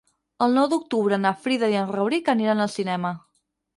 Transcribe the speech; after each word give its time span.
El 0.45 0.55
nou 0.59 0.69
d'octubre 0.71 1.19
na 1.25 1.33
Frida 1.43 1.71
i 1.75 1.79
en 1.83 1.93
Rauric 1.97 2.33
aniran 2.35 2.65
al 2.67 2.73
cinema. 2.77 3.13